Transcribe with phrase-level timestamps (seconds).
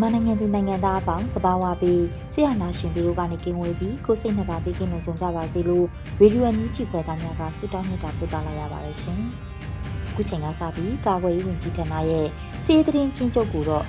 [0.00, 5.86] မြန်မာနိုင်ငံသူနိုင်ငံသားအပေါင်းတဘာဝပြီးဆရာနာရှင်တို့ကနေကင်းဝေးပြီးကိုစိတ်နှပါပေးကင်းလုံးကြုံကြပါစေလို့
[6.20, 9.20] ရေဒီယိုအန်ယူဂျီဖွယ်သားများကဆုတောင်းမြတ်တာပို့သလာရပါတယ်ရှင်။
[10.10, 12.26] အခုချိန်ကစပြီးကာကွယ်ရေးဝန်ကြီးဌာနရဲ့
[12.64, 13.84] စီးရီးသတင်းချင်းချုပ်ကိုတော့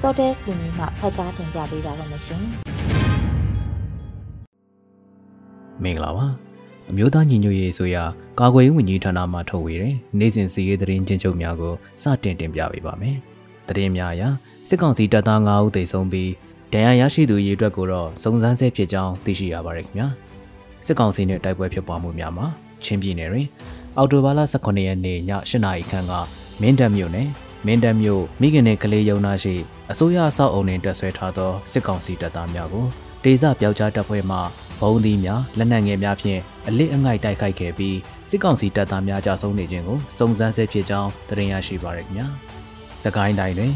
[0.00, 2.42] Sordes လူမျိုးမှဖတ်ကြားတင်ပြပေးပါရမရှင်။
[5.82, 6.26] မင်္ဂလာပါ။
[6.90, 8.04] အမျိုးသားညီညွတ်ရေးဆိုရာ
[8.40, 13.16] ကာကွယ်ရေးဝန်ကြီးဌာနမှထုတ်ဝေတဲ့နေ့စဉ်စီးရီးသတင်းချင်းချုပ်များကိုစတင်တင်ပြပေးပါမယ်။
[13.68, 14.24] သတင်းများအရ
[14.68, 16.30] စစ်ကောင်စီတပ်သား9ဦးသေဆုံးပြီး
[16.72, 20.08] ဒဏ်ရာရရှိသူရေအတွက်ကိုတော့စုံစမ်းဆဲဖြစ်ကြောင်းသိရှိရပါတယ်ခင်ဗျာ
[20.86, 22.46] စစ်ကောင်စီနဲ့တိုက်ပွဲဖြစ်ပွားမှုများမှာ
[22.84, 23.48] ချင်းပြည်နယ်တွင်
[23.96, 26.12] အော်တိုဘာလ18ရက်နေ့ည8နာရီခန့်က
[26.60, 27.28] မင်းတပ်မြို့နယ်
[27.66, 29.54] မင်းတပ်မြို့မိခင်နဲ့ကလေးရုံနာရှိ
[29.90, 32.86] အစိုးရအဆောက်အုံတွင်တပ်ဆွဲထားသောစစ်ကောင်စီတပ်သားများကို
[33.24, 34.38] တေဇပြောက်ကြားတပ်ဖွဲ့မှ
[34.80, 37.96] ဘုံသီးများလက်နက်ငယ်များဖြင့်အလစ်အငိုက်တိုက်ခိုက်ခဲ့ပြီး
[38.30, 42.26] စစ်ကောင်စီတပ်သားများကြာဆုံးနေခြင်းကိုစုံစမ်းဆဲဖြစ်ကြောင်းသတင်းရရှိပါရခင်ဗျာ။
[43.04, 43.72] စကိုင်းတိုင်းတွင်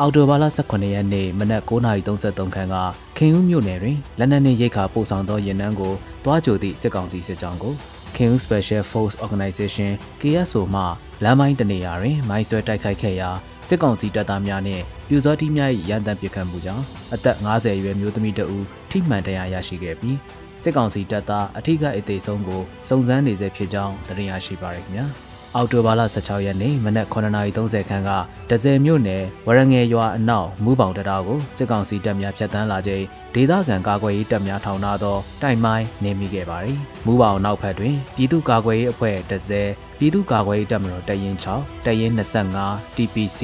[0.00, 2.76] အော်တိုဘာလ18ရက်နေ့မနက်9:33ခန်းက
[3.16, 5.94] ခင်ဦးမြို့နယ်တွင်လက်နက်နှင့်ရိတ်ခါပို့ဆောင်သောရင်နှန်းကို
[6.24, 7.74] တွားကြိုသည့်စစ်ကောင်စီစစ်ကြောင်းကို
[8.16, 9.90] ခင်ဦး Special Force Organization
[10.20, 10.82] KSO မှ
[11.24, 13.30] လမ်းမိုင်းတနေရာတွင်မိုင်းဆွဲတိုက်ခိုက်ခဲ့ရာ
[13.68, 16.84] စစ်ကောင်စီတပ်သားများနှင့်ပြူစောတိများ၏ရန်တမ်းပစ်ခတ်မှုကြောင့်
[17.14, 20.16] အသက်50အရွယ်မျိုးသမီးတဦးထိမှန်တရားရရှိခဲ့ပြီး
[20.62, 25.08] စစ်ကောင်စီတပ်သားအထိကအသေးဆုံးကိုစုံစမ်းနေဆဲဖြစ်ကြောင်းသိရရှိပါရခင်ဗျာ။
[25.56, 28.10] အောက်တိုဘာလ16ရက်နေ့မနက်9:30ခန်းက
[28.50, 33.04] ဒဇယ်မြို့နယ်ဝရငယ်ရွာအနောက်မူးပေါင်တရားကိုစစ်ကောင်စီတပ်များဖျက်ဆီးလာချိန်
[33.34, 42.12] ဒေသခံကာကွယ်ရေးတပ်များထောင်ထားသောတိုင်မိုင်းနေမိခဲ့ပါသည်။မူးပေါင်နောက်ဖက်တွင်ပြည်သူ့ကာကွယ်ရေးအဖွဲ့ဒဇယ်ပြည်သူ့ကာကွယ်ရေးတပ်မတော်တရင်6တရင်
[42.54, 43.40] 25 TPC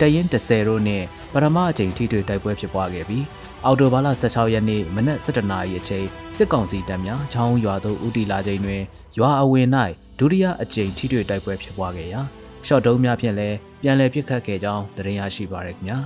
[0.00, 3.24] တရင်10တို့နှင့်ပထမအကြိမ်ထိတွေ့တိုက်ပွဲဖြစ်ပွားခဲ့ပြီး
[3.64, 6.06] အော်တိုဘာလ16ရက်နေ့မနက်7:00နာရီအချိန်
[6.36, 8.82] စစ်ကောင်စီတပ်များချောင်းရွာသို့ဦးတည်လာချိန်တွင်
[9.18, 9.68] ရွာအဝင်၌
[10.20, 12.20] ဒုတိယအကြိမ်ထိတွေ့တိုက်ပွဲဖြစ်ပွားခဲ့ရာ
[12.66, 15.98] ရှော့တုံးများဖြင့်လည်းပြန်လည်ပစ်ခတ်ခဲ့ကြောင်းသတင်းရရှိပါရခင်ဗျာ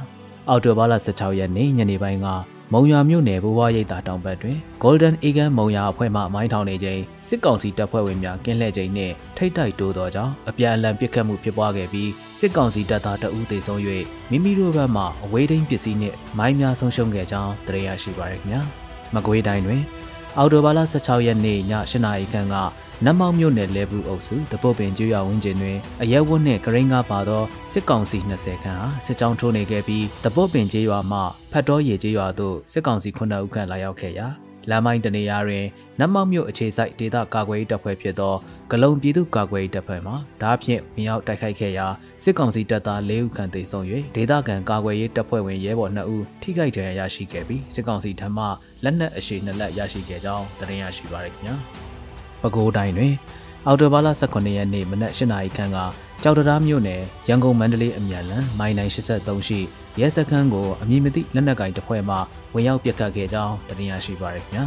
[0.48, 2.26] အော်တိုဘာလ16ရက်နေ့ညနေပိုင်းက
[2.72, 13.80] မုံရွာမြို့နယ်ဘိုးဘွားရိပ်သာတောင်ဘက်တွင် Golden Eagle မုံရွာအဖွဲ့မှမိုင်းထောင်နေချိန်စစ်ကောင်စီတပ်ဖွဲ့ဝင်များကင်းလှည့်ချိန်နှင့်ထိတ်တိုက်တိုးသောကြောင့်အပြန်အလှန်ပစ်ခတ်မှုဖြစ်ပွားခဲ့ပြီးစစ်ကောင်စီတပ်သားတအူးသေဆုံး၍
[14.30, 18.62] မိမိတို့ဘက်မှအဝေးထိန်းပစ္စည်းနှင့်မိုင်းများဆုံးရှုံးခဲ့ကြောင်းသိရရှိပါရခင်ဗျာ
[19.14, 19.82] မကွေးတိုင်းတွင်
[20.38, 21.60] အော်တိုဘာလ16ရက်နေ့ည
[21.90, 22.56] 8နာရီခန့်က
[23.06, 27.42] နတ်မောင်မြို့နယ်လဲဘူးအုပ်စုတပုတ်ပင်ကျွော်ဝင်းကျင်တွင်အရဲဝတ်နှင့်ဂရိန်းကားပါသော
[27.72, 31.20] စစ်ကောင်စီ20ခန်းဟာစစ်ကြောင်းထိုးနေခဲ့ပြီးတပုတ်ပင်ကျွော်မှ
[31.52, 34.26] ဖတ်တော်ရေကျွော်သို့စစ်ကောင်စီ9ဦးခန့်လာရောက်ခဲ့ရာ
[34.70, 35.64] လမ်းမိုင်းတနေရာတွင်
[36.00, 38.34] နတ်မောက်မြို့အခြေစိုက်ဒေသကာကွယ်ရေးတပ်ဖွဲ့ဖြစ်သော
[38.70, 41.86] ဂလုံပြည်သူ့ကာကွယ်ရေးတပ်ဖွဲ့မှဓားဖြင့်ဝင်ရောက်တိုက်ခိုက်ခဲ့ရာ
[42.22, 43.84] စစ်ကောင်စီတပ်သား၄ဦးခန့်သေဆုံး၍
[44.16, 48.44] ဒေသခံကာကွယ်ရေးတပ်ဖွဲ့ဝင်ရဲဘော်2ဦးထိခိုက်ဒဏ်ရာရရှိခဲ့ပြီးစစ်ကောင်စီထံမှ
[48.84, 51.56] လက်နက်အရှိ2လက်ရရှိခဲ့ကြောင်းသိရရှိပါရခင်ဗျာ။
[52.44, 53.14] ပဲခူးတိုင်းတွင်
[53.66, 55.78] အော်တိုဘာလ18ရက်နေ့မနက်၈နာရီခန့်က
[56.22, 59.60] ကြောက်တရားမြို့နယ်ရန်ကုန်မန္တလေးအမြန်လန်မိုင်983ရှိ
[60.00, 62.16] ရဲစခန်းကိုအမည်မသိလက်နက်ကင်တစ်ဖွဲ့မှ
[62.54, 64.64] ဝင်ရောက်ပစ်ခတ်ခဲ့ကြောင်းတင်ပြရှိပါရခင်ဗျာ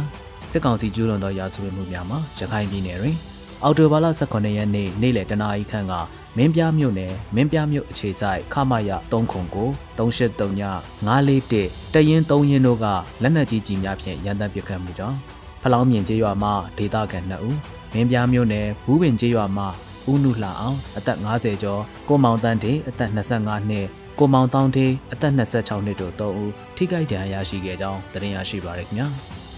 [0.50, 3.16] စစ်ကောင်စီကျူးလွန်သောရာဇဝတ်မှုများမှာရခိုင်ပြည်နယ်တွင်
[3.64, 5.92] အော်တိုဘာလ18ရက်နေ့နေ့လယ်တနာရီခန့်က
[6.36, 10.62] မင်းပြမြို့နယ်မင်းပြမြို့အခြေဆိုင်ခမရ309 383ည
[11.08, 12.86] 941တရင်3ရင်တို့က
[13.22, 15.18] လက်နက်ကြီးကြီးများဖြင့်ရန်တမ်းပစ်ခတ်မှုကြောင့်
[15.62, 17.56] ဖလောင်းမြင့်ကျေးရွာမှဒေသခံ2ဦး
[17.94, 19.64] မင်းပြားမြို့နယ်ဘူးပင်ကျေးရွာမှ
[20.10, 23.86] ဦးနုလှအောင်အသက်50ကျော်ကိုမောင်တန်းတေအသက်25နှစ်
[24.18, 29.08] ကိုမောင်တောင်းတေအသက်26နှစ်တို့3ဦးထိခိုက်ဒဏ်ရာရရှိခဲ့ကြောင်းသတင်းရရှိပါရခင်ဗျာ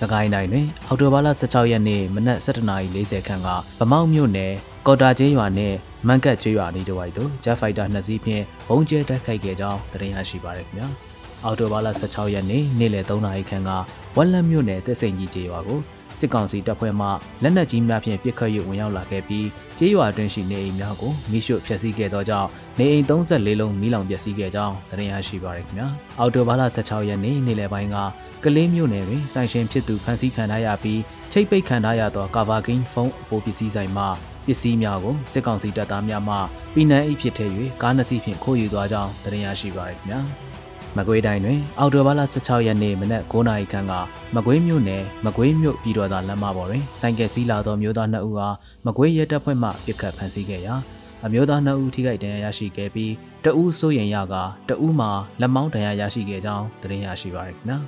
[0.01, 3.49] စကိုင်းတိုင်းတွင်အော်တိုဘာလ16ရက်နေ့မနက်7:40ခန့်က
[3.79, 4.53] ဗမောက်မြို့နယ်
[4.87, 5.77] ကော်တာကျေးရွာနှင့်
[6.07, 11.10] မန်ကတ်ကျေးရွာနေတဝိုက်သို့ဂျက်ဖိုက်တာနှစ်စီးဖြင့်ဘုံကျဲတိုက်ခိုက်ခဲ့ကြောင်းသတင်းရရှိပါရခင်ဗျာ
[11.45, 13.71] အော်တိုဘာလ16ရက်နေ့နေ့လယ်3နာရီခန့်က
[14.17, 15.81] ဝက်လက်မြို့နယ်တက်စိန်ကြီးကျေးရွာကို
[16.19, 17.09] စစ်ကောင်စီတပ်ဖွဲ့မှ
[17.43, 19.47] လက်နက်ကြီးများဖြင့်ပစ်ခတ်၍ဝင်ရောက်လာခဲ့ပြီး
[19.79, 22.49] ကျေးရွာတွင်ရှိနေအိမ်များကိုမိရှုဖျက်ဆီးခဲ့သောကြောင့်
[22.79, 25.87] နေအိမ်34လုံးမိလောင်ပျက်စီးခဲ့ကြောင်းသတင်းရရှိပါရခင်ဗျာ
[26.19, 27.97] အော်တိုဘာလ16ရက်နေ့နေ့လယ်ပိုင်းက
[28.45, 31.01] ကလေးမြို့နယ်တွင်ဆိုင်ရှင်ဖြစ်သူဖမ်းဆီးခံထားရပြီး
[31.33, 34.05] ချိတ်ပိတ်ခံထားရသောကာဗာဂိန်းဖုန်းအပိုပစ္စည်းဆိုင်မှ
[34.47, 36.37] ပစ္စည်းများကိုစစ်ကောင်စီတပ်သားများမှ
[36.75, 37.53] ပြည်내အိတ်ဖြစ်ထည့်၍
[37.83, 40.21] ကားနှစ်စီးဖြင့်ခိုးယူသွားကြောင်းသတင်းရရှိပါရခင်ဗျာ
[40.97, 43.93] မကွေးတိုင်းတွင်အော်တိုဘာလ16ရက်နေ့မနက်9:00နာရီခန့်က
[44.35, 48.57] မကွေးမြို့နယ်မကွေးမြို့ပြည်တော်သာလမ်းမပေါ်တွင်ဆိုင်ကယ်စီးလာသောမျိုးသား2ဦးအား
[48.87, 50.75] မကွေးရဲတပ်ဖွဲ့မှပစ်ခတ်ဖမ်းဆီးခဲ့ရာ
[51.25, 53.13] အမျိုးသား2ဦးထိခိုက်ဒဏ်ရာရရှိခဲ့ပြီး
[53.45, 54.35] တဦးစိုးရင်ရက
[54.69, 55.11] တဦးမှာ
[55.41, 57.79] လက်မောင်းဒဏ်ရာရရှိခဲ့ကြောင်းသတင်းရရှိပါရခင်ဗျာ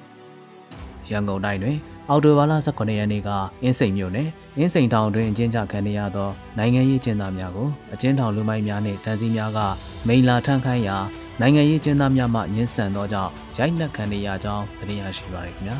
[1.09, 1.77] ရန်ကုန်တိုင်းတွင်
[2.11, 3.31] အော်တိုဘာလ18ရက်နေ့က
[3.63, 4.29] အင်းစိန်မြို့နယ်
[4.59, 6.29] အင်းစိန်တောင်တွင်အကျဉ်းချခံနေရသော
[6.59, 9.59] နိုင်ငံရေးကျင်းသားများကိုအကျဉ်းထောင်လူမိုင်းများနှင့်တန်းစီများက
[10.07, 10.99] မိန်လာထန့်ခိုင်းရာ
[11.45, 15.77] နိုင်ငံရေးကျင်းသားများမှညှဉ်းဆန်သောကြောင့်ရိုက်နှက်ခံနေရကြောင်းသတင်းရရှိပါရခင်ဗျာ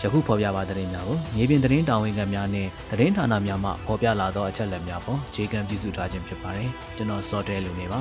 [0.00, 8.00] ယခုဖော်ပြပါသတင်းများကိုမြေပြင်သတင်းတာဝန်ခံများနဲ့သတင်းဌာနများမှဖော်ပြလာသောအချက်အလက်များပေါ်ခြေခံပြုစုထားခြင်းဖြစ်ပါတယ်ကျွန်တော်စောတဲလူနေပါ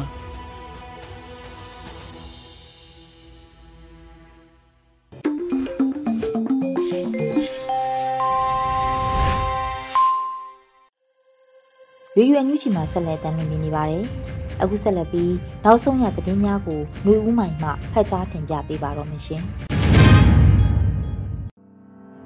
[12.15, 14.05] ရွေရွယ်ညှချီမှာဆက်လက်တင်ပြနေပါတယ်။
[14.61, 15.33] အခုဆက်လက်ပြီး
[15.65, 19.43] နောက်ဆုံးရသတင်းများကိုလူဦးမိုင်မှဖတ်ကြားတင်ပြပေးပါတော့မရှင်။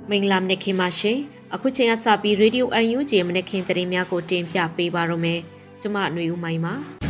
[0.09, 1.17] မင်္ဂလာနေ့ခင်ပါရှင်။
[1.53, 5.39] အခုချိန်ကစပြီး Radio UNG မနေ့ခင်သတင်းများကိုတင်ပြပေးပါတော့မယ်။
[5.81, 6.75] ကျွန်မຫນွေဦးမိုင်ပါ။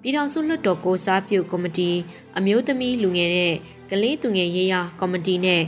[0.00, 1.90] ပြည်ထောင်စုလွှတ်တော်ကိုစားပြုကော်မတီ
[2.38, 3.54] အမျိုးသမီးလူငယ်နဲ့
[3.90, 5.62] ကလေးသူငယ်ရေးရာကော်မတီနဲ့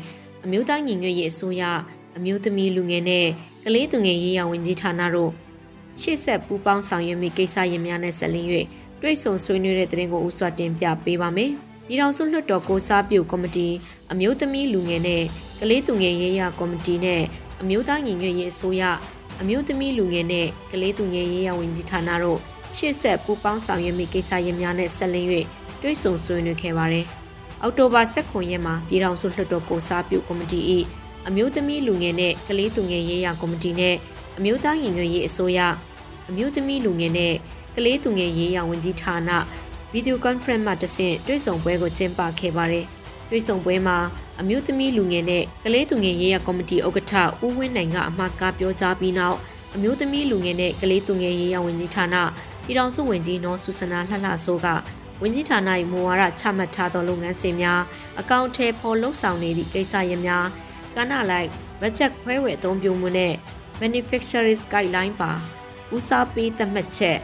[0.44, 1.62] အမျိုးသားညီညွတ်ရေးအစိုးရ
[2.16, 3.26] အမျိုးသမီးလူငယ်နဲ့
[3.64, 5.32] ကလေးသူငယ်ရေးရာဝန်ကြီးဌာနတို့
[6.02, 8.48] ရှေ့ဆက်ပူးပေါင်းဆောင်ရွက်မိကိစ္စရပ်များနဲ့ဆက်လင်း၍
[9.00, 11.50] တွိတ်ဆုံဆွေးနွေးတဲ့တဲ့ရင်ကိုဥစွာတင်ပြပေးပါမယ်။
[11.86, 13.68] ပြည်ထောင်စုလွှတ်တော်ကိုစားပြုကော်မတီ
[14.12, 15.22] အမျိုးသမီးလူငယ်နဲ့
[15.60, 17.22] ကလေးသူငယ်ရေးရာကော်မတီနဲ့
[17.60, 18.82] အမျိုးသားညီညွတ်ရေးအစိုးရ
[19.40, 22.38] အမျိုးသမီးလူငယ်နဲ့ကလေးသူငယ်ရေးရာဝန်ကြီးဌာနတို့
[22.76, 25.28] ရှေ့ဆက်ပူးပေါင်းဆောင်ရွက်မိကိစ္စရပ်များနဲ့ဆက်လင်း၍
[25.80, 27.04] တွိတ်ဆုံဆွေးနွေးခဲ့ပါတယ်။
[27.62, 30.60] အောက်တိုဘာ16ရက်မှာပြည်ထောင်စုလွှတ်တော်ကိုစားပြုကော်မတီ၏
[31.28, 33.94] အမျိုးသမီးလူငယ်နဲ့ကလေးသူငယ်ရေးရာကော်မတီနဲ့
[34.38, 35.60] အမျိုးသားညီညွတ်ရေးအစိုးရ
[36.30, 37.34] အမျိုးသမီးလူငယ်နဲ့
[37.76, 39.30] ကလေးသူငယ်ရေးရာဝန်ကြီးဌာန
[39.92, 42.84] ဗီဒီယိုကွန်ဖရင့်မှတဆင့်တွေ့ဆုံပွဲကိုကျင်းပခဲ့ပါတယ်။
[43.30, 43.98] တွေ့ဆုံပွဲမှာ
[44.40, 49.36] အမျိုးသမီးလူငယ်နဲ့ကလေးသူငယ်ရေးရာကော်မတီဥက္ကဋ္ဌဦးဝင်းနိုင်ကအမှားစကားပြောကြားပြီးနောက်
[49.74, 52.16] အမျိုးသမီးလူငယ်နဲ့ကလေးသူငယ်ရေးရာဝန်ကြီးဌာန
[52.64, 54.66] ပြည်ထောင်စုဝန်ကြီးနော်ဆူဆနာလှလှဆိုးက
[55.22, 55.60] ဝန်ကြီးဌာန၏
[55.90, 57.82] မူဝါဒချမှတ်ထားသောလုပ်ငန်းစဉ်များ
[58.20, 60.46] အကောင့်ထဲပေါ်လှုပ်ဆောင်နေသည့်ကိစ္စရပ်များ
[60.96, 61.48] ကဏ္ဍလိုက်
[61.80, 63.34] ဘတ်ဂျက်ခွဲဝေအသုံးပြုမှုနဲ့
[63.80, 65.32] beneficiaries guideline ပါ
[65.94, 67.18] ဦးစားပေးသတ်မှတ်ချက်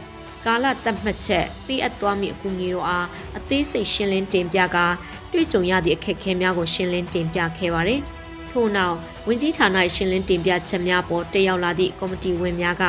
[0.45, 3.07] ကာလသတ်မှတ်ချက်ပေးအပ်သွားမည့်အကူအညီတို့အား
[3.37, 4.85] အသေးစိတ်ရှင်းလင်းတင်ပြကာ
[5.31, 8.01] တွေ့ကြုံရသည့်အခက်အခဲများကိုရှင်းလင်းတင်ပြခဲ့ပါတယ်။
[8.51, 8.95] ထို့နောက်
[9.27, 12.83] ဝင်ကြီးဌာနရှင်းလင်းတင်ပြချက်များပေါ်တက်ရောက်လာသည့်ကော်မတီဝင်များက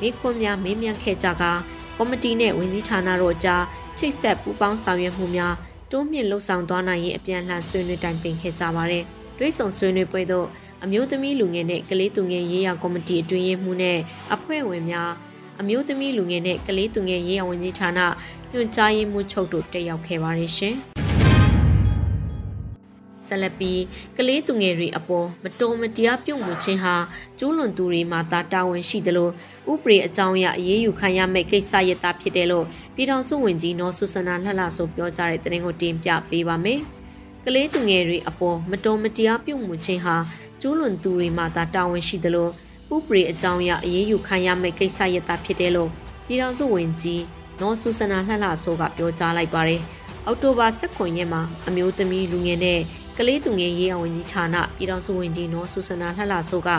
[0.00, 1.52] မိခွန်းများမေးမြန်းခဲ့ကြကာ
[1.96, 3.64] ကော်မတီနှင့်ဝင်ကြီးဌာနတို့ကြား
[3.98, 5.54] ချိတ်ဆက်ပူးပေါင်းဆောင်ရွက်မှုများ
[5.90, 9.04] တိုးမြင့်လှုပ်ဆောင်သွားနိုင်ရေးအပြန်အလှန်ဆွေးနွေးတိုင်ပင်ခဲ့ကြပါတယ်။
[9.38, 10.46] တွဲဆောင်ဆွေးနွေးပွဲသို့
[10.84, 13.98] အမျိုးသမီးလူငယ်နဲ့ကလေးသူငယ်ရေးရာကော်မတီအတွင်းရေးမှူးနဲ့
[14.34, 15.10] အဖွဲ့ဝင်များ
[15.60, 18.00] အမျိုးသမီးလူငယ်နဲ့ကလေးသူငယ်ရေးရာဝန်ကြီးဌာန
[18.52, 20.76] ညွှန်ကြားရေးမှူးချုပ်တို့တက်ရောက်ခဲ့ပါတယ်ရှင်။
[23.26, 23.72] ဆလပီ
[24.16, 26.94] ကလေးသူငယ်တွေအပေါ်မတော်မတရားပြုတ်မှုခြင်းဟာ
[27.38, 29.28] ကျူးလွန်သူတွေမှာတာတာဝန်ရှိသလို
[29.70, 36.80] ဥပဒေအကြောင်းအရအရေးယူခံရမယ့်ကိစ္စရတာဖြစ်တယ်လို့ပြည်ထောင်စုဝန်ကြီးနော်ဆူဆနာလှလှဆိုပြောကြားတဲ့သတင်းကိုတင်ပြပေးပါမယ်။
[37.44, 40.16] ကလေးသူငယ်တွေအပေါ်မတော်မတရားပြုမှုခြင်းဟာ
[40.60, 42.48] ကျူးလွန်သူတွေမှာသာတာဝန်ရှိသလို
[42.94, 45.90] ဥပဒေအကြောင်းအရအရေးယူခံရမယ့်ကိစ္စရတာဖြစ်တယ်လို့
[46.26, 47.22] ပြည်ထောင်စုဝန်ကြီး
[47.60, 49.80] နော်ဆူဆနာလှလှဆိုးကပြောကြားလိုက်ပါတယ်။
[50.26, 52.80] အောက်တိုဘာ16ရက်မှာအမျိုးသမီးလူငယ်နဲ့
[53.18, 56.70] ကလေးသူငယ်ရေးအဝန်ကြီးဌာနပြည်ထောင်စုဝန်ကြီးနော်ဆူဆနာလှလှဆိုးက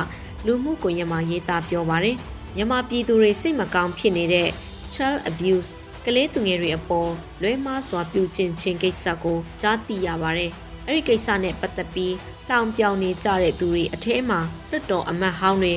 [0.45, 2.15] လူမှုကွန်ရက်မှာရေးသားပြောပါတယ်။
[2.55, 4.49] မြန်မာပြည်သူတွေစိတ်မကောင်းဖြစ်နေတဲ့
[4.93, 5.69] child abuse
[6.05, 10.51] ကလေးသူငယ်တွေအပေါ်လွဲမှားစွာပြုကျင့်ခြင်းကိစ္စကိုကြားသိရပါတယ်။
[10.89, 12.15] အဲ့ဒီကိစ္စနဲ့ပတ်သက်ပြီး
[12.49, 15.73] တောင်ပြောင်နေကြတဲ့သူတွေအထဲမှာလွတ်တော်အမတ်ဟောင်းတွေ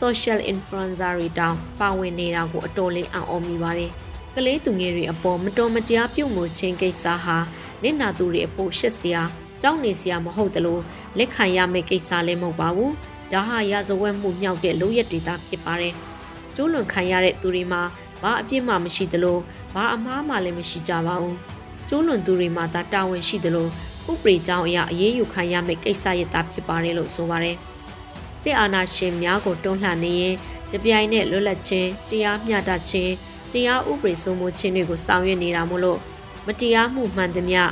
[0.00, 3.90] social influencer တွေတောင်ပါဝင်နေတာကိုအတော်လေးအံ့ဩမိပါတယ်။
[4.34, 7.36] ကလေးသူငယ်တွေအပေါ်မတော်မတရားပြုမှုခြင်းကိစ္စဟာ
[7.82, 9.22] နစ်နာသူတွေအဖို့ရှက်စရာ
[9.62, 10.78] ကြောက်နေစရာမဟုတ်သလို
[11.18, 12.90] လက်ခံရမယ့်ကိစ္စလည်းမဟုတ်ပါဘူး။
[13.32, 15.94] ဒါဟာရာဇဝတ်မှုမြောက်တဲ့လုပ်ရက်တွေသာဖြစ်ပါတယ်။
[16.54, 17.82] ကျိုးလွန်ခံရတဲ့သူတွေမှာ
[18.22, 19.38] ဘာအပြစ်မှမရှိသလို
[19.74, 21.36] ဘာအမှားမှလည်းမရှိကြပါဘူး
[21.88, 23.68] ကျိုးလွန်သူတွေမှာသာတာဝန်ရှိသလို
[24.10, 27.56] ဥပဒေကြောင်းအရအရေးယူခံရမယ့်ကိစ္စရတာဖြစ်ပါတယ်လို့ဆိုပါတယ်
[28.40, 30.34] စစ်အာဏာရှင်များကိုတွန်းလှန်နေရင်
[30.72, 33.12] တပြိုင်နက်လွတ်လပ်ခြင်းတရားမျှတခြင်း
[33.52, 35.98] တရားဥပဒေစိုးမိုးခြင်းတွေကိုဆောင်ရွက်နေတာမို့လို့
[36.46, 37.62] မတရားမှုမှန်သမျှ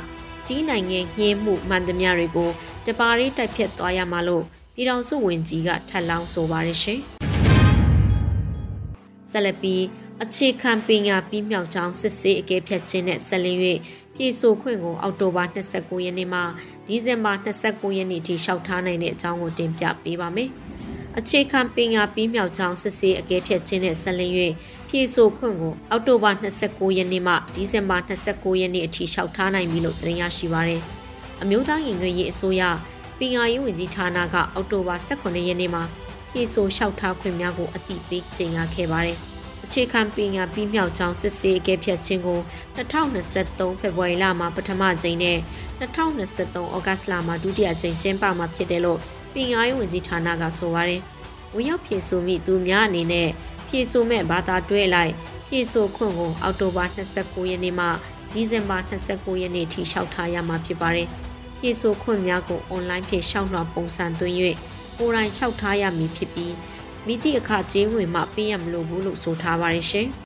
[0.45, 2.49] ကြီးနိုင်ငံညှင်းမှုမှန်သမျှတွေကို
[2.85, 4.43] တပါးရေးတိုက်ဖြတ်သွားရမှာလို့
[4.75, 6.99] ပြည်တော်စုဝင်ကြီးကထပ်လောင်းဆိုပါရရှင်
[9.31, 9.83] ဆက်လက်ပြီး
[10.23, 13.59] အခြေခံပညာပြီးမြောက်ကြောင်းစစ်ဆေးအကဲဖြတ်ခြင်းနဲ့ဆက်လင်း၍
[14.15, 16.41] ပြည်ဆိုခွင့်ကိုအောက်တိုဘာ29ရက်နေ့မှ
[16.87, 20.49] ဒီဇင်ဘာ29ရက်နေ့ထိလျှောက်ထားနိုင်တဲ့အကြောင်းကိုတင်ပြပေးပါမယ်။
[21.17, 24.33] အခြေခံပညာပြီးမြောက်ကြောင်းစစ်ဆေးအကဲဖြတ်ခြင်းနဲ့ဆက်လင်း၍
[24.89, 30.81] ပြည်ဆိုခွင့်ကိုအောက်တိုဘာ29ရက်နေ့မှဒီဇင်ဘာ29ရက်နေ့အထိလျှောက်ထားနိုင်ပြီလို့သတင်းရရှိပါရယ်။
[31.41, 32.63] အမျိုးသားရင်ခွင့်ရေးအစိုးရ
[33.19, 35.83] ပညာရေးဝန်ကြီးဌာနကအောက်တိုဘာ18ရက်နေ့မှာ
[36.31, 39.19] ပြည်ဆိုလျှောက်ထားခွင့်များကိုအတိပေးကြေညာခဲ့ပါတယ်။
[39.63, 42.39] အခြေခံပညာပြီးမြောက်ကြောင်းစစ်ဆေးအကဲဖြတ်ခြင်းကို
[42.77, 45.37] 2023ဖေဖော်ဝါရီလမှာပထမကြိမ်နဲ့
[45.79, 48.99] 2023ဩဂတ်လမှာဒုတိယကြိမ်ကျင်းပမှာဖြစ်တယ်လို့
[49.33, 51.01] ပညာရေးဝန်ကြီးဌာနကဆိုပါတယ်။
[51.55, 53.29] ဝင်ရောက်ဖြည့်ဆိုမိသူများအနေနဲ့
[53.67, 55.13] ဖြည့်ဆိုမဲ့ဘာသာတွဲလိုက်
[55.47, 56.85] ဖြည့်ဆိုခွင့်ကိုအောက်တိုဘာ
[57.17, 57.87] 29ရက်နေ့မှ
[58.33, 61.07] ဒီဇင်ဘာ29ရက်နေ့ထိလျှောက်ထားရမှာဖြစ်ပါတယ်။
[61.59, 64.35] ဖြည့်ဆိုခွင့်များကိုအွန်လိုင်းဖြင့်ရှောက်လွှာပုံစံသွင်း၍
[64.97, 66.53] ကိုယ်တိုင်လျှောက်ထားရမည်ဖြစ်ပြီး
[67.07, 70.07] မိသည့်အခကြေးငွေမှပေးရမလို့ဘူးလို့ဆိုထားပါတယ်ရှင်။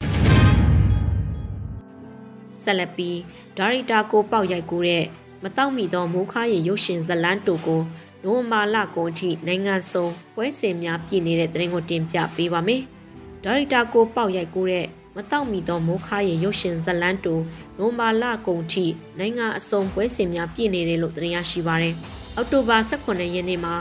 [2.63, 3.17] ဆက်လက်ပြီး
[3.57, 5.05] ဒါရိုက်တာကိုပေါက်ရိုက်ကူတဲ့
[5.43, 7.81] မတောက်မီသောမိုးခါရီရုပ်ရှင်ဇလန်းတူကို
[8.23, 10.05] နိုဝင်ဘာလကုန်အထိနိုင်ငံစုံ
[10.35, 12.81] ပွဲစဉ်များပြည်နေတဲ့တဲ့ရင်ကိုတင်ပြပေးပါမယ်။
[13.43, 17.33] ဒါရိုက်တာကိုပေါက်ရိုက်ကူတဲ့မတောက်မီသောမိုးခါရီရုပ်ရှင်ဇလန်းတူ
[17.77, 18.85] နိုဝင်ဘာလကုန်ထိ
[19.19, 21.95] နိုင်ငံအစုံပွဲစဉ်များပြည်နေတယ်လို့သတင်းရရှိပါရယ်။
[22.35, 23.75] အောက်တိုဘာ18ရက်နေ့မှာ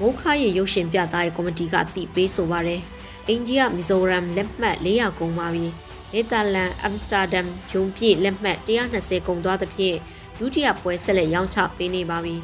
[0.00, 2.82] မိုးခါရီရုပ်ရှင်ပြသရေးကော်မတီကအတည်ပေးဆိုပါရယ်
[3.28, 5.66] အိန္ဒိယမီဇိုရမ်လက်မှတ်400ကုန်ပါပြီ
[6.12, 8.58] နယ်သာလန်အမ်စတာဒမ်ယုံပြည့်လက်မှတ်
[8.92, 9.96] 120ကုန်သွားသဖြင့်
[10.38, 12.36] ဒုတိယပွဲဆက်လက်ရောင်းချပေးနေပါပြီ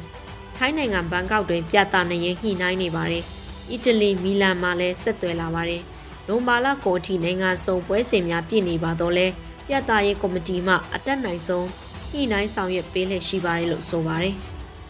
[0.55, 3.23] ထိုင်းနိုင်ငံဘန်ကောက်တွင်ပြသနေရင်ညှိနှိုင်းနေပါတယ်
[3.69, 5.83] အီတလီမီလန်မှာလည်းဆက်သွယ်လာပါတယ်
[6.27, 9.27] နိုမာလာကိုအထိနိုင်ငံစုံပွဲစဉ်များပြည်နေပါတော့လဲ
[9.67, 11.67] ပြသရေးကော်မတီမှအတက်နိုင်ဆုံး
[12.11, 14.35] ညှိနှိုင်းဆောင်ရွက်ပေးလက်ရှိပါတယ်လို့ဆိုပါတယ်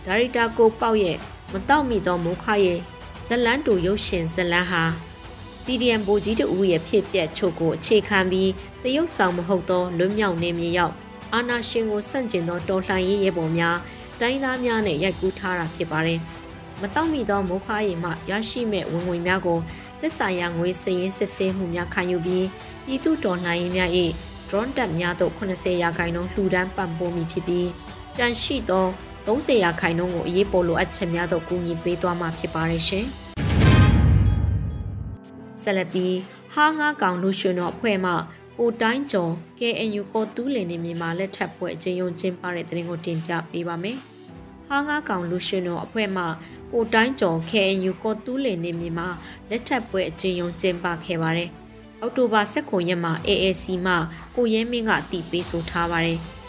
[0.06, 1.18] ဒါရိုက်တာကိုပေါက်ရဲ့
[1.52, 2.80] မတောက်မိသောမိုးခရဲ့
[3.28, 4.84] ဇလန်းတူရုပ်ရှင်ဇလန်းဟာ
[5.64, 8.50] CDM ဘူကြီးတူရဲ့ဖြစ်ပျက်ချုပ်ကိုအခြေခံပြီး
[8.84, 10.94] တရုတ်ဆောင်မဟုတ်သောလွတ်မြောက်နေမြေရောက်
[11.34, 13.78] အာနာရှင်ကိုဆန့်ကျင်သောတော်လှန်ရေးရဲဘော်များ
[14.20, 16.20] တိုင်းသားများနဲ့ရိုက်ကူးထားတာဖြစ်ပါတယ်။
[16.82, 19.60] မတောက်မိသောမိုးခါရီမှရရှိမဲ့ဝင်ငွေများကို
[20.02, 22.48] သစ္စာရငွေစည်ရင်စစ်ဆေးမှုများခံယူပြီး
[22.86, 23.90] ပြည်သူတော်လှန်ရေးများ၏
[24.48, 27.68] drone တပ်များသို့80ရာခိုင်နှုန်းလှူဒန်းပံ့ပိုးမိဖြစ်ပြီး
[28.18, 28.88] ကြန့်ရှိသော
[29.26, 33.06] 30ရာခိုင်နှုန်းကိုအရေးပေါ်လိုအပ်ချက်များသို့ကူညီပေးသွားမှာဖြစ်ပါတယ်ရှင်။
[35.62, 36.16] ဆက်လက်ပြီး
[36.54, 38.12] ဟာငါကောင်လူရှင်တော်အဖွဲ့မှ
[38.58, 43.98] ကိုတိုင်းကျော် KNU ကိုတူးလင်နေမြန်မာလက်ထပ်ပွဲအကျဉ်းယုံကျင်းပတဲ့တဲ့ရင်ကိုတင်ပြပေးပါမယ်။
[44.68, 46.24] ဟာငါကောင်လူရှင်တော်အဖွဲ့မှ
[46.74, 49.08] ကိုတိုင်းကျော် KNU ကိုတူးလင်နေမြန်မာ
[49.50, 51.50] လက်ထပ်ပွဲအကျဉ်းယုံကျင်းပခဲ့ပါတယ်။
[52.02, 53.94] အောက်တိုဘာ16ရက်မှာ AAC မှ
[54.36, 56.20] ကိုရဲမင်းကအတည်ပြုဆိုထားပါတယ်။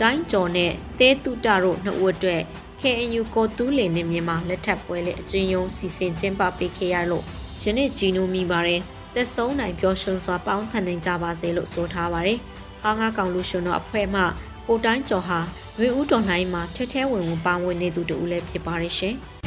[0.00, 2.42] တိုင်းကျော်နဲ့တဲတုတတို့နှစ်ဦးအတွက်
[2.80, 7.24] KNU ကိုတူးလင်နဲ့မြန်မာလက်ထပ်ပွဲလေအကျဉ်းယုံစီစဉ်ကျင်းပပေးခဲ့ရလို့
[7.62, 8.80] ယနေ့ဂျီနိုမိပါတယ်
[9.14, 12.38] တက်ဆုံးနိုင်ပျော်ရွှင်စွာပေါင်းဖန်နိုင်ကြပါစေလို့ဆိုထားပါတယ်။
[12.82, 14.22] ဟာငါကောင်လူရှင်တို့အဖွဲ့မှ
[14.66, 15.38] ကိုတိုင်းကျော်ဟာ
[15.78, 19.14] ရွေဦးတော်နိုင်မှာထဲထဲဝင်ဝင်ပါဝင်နေသူတူလည်းဖြစ်ပါတယ်ရှင်။